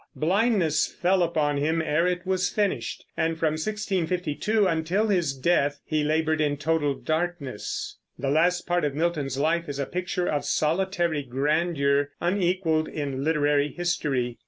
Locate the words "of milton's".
8.83-9.37